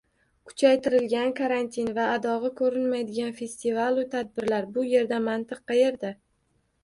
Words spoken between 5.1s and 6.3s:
mantiq qayerda?